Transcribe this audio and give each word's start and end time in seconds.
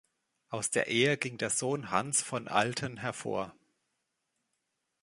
Aus 0.49 0.71
der 0.71 0.87
Ehe 0.87 1.15
ging 1.15 1.37
der 1.37 1.51
Sohn 1.51 1.91
Hans 1.91 2.23
von 2.23 2.47
Alten 2.47 2.97
hervor. 2.97 3.53